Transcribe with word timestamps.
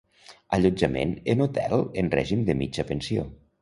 Allotjament 0.57 1.13
en 1.35 1.45
hotel 1.47 1.87
en 2.05 2.13
règim 2.19 2.45
de 2.53 2.61
mitja 2.65 2.91
pensió. 2.95 3.33